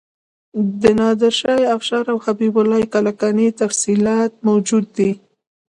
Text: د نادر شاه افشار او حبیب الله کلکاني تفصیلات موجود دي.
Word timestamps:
د 0.81 0.83
نادر 0.99 1.33
شاه 1.39 1.61
افشار 1.75 2.03
او 2.13 2.17
حبیب 2.25 2.55
الله 2.61 2.81
کلکاني 2.93 3.47
تفصیلات 3.61 4.31
موجود 4.47 4.85
دي. 4.97 5.11